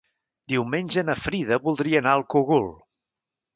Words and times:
Diumenge 0.53 1.03
na 1.09 1.17
Frida 1.27 1.61
voldria 1.67 2.01
anar 2.03 2.17
al 2.21 2.27
Cogul. 2.37 2.69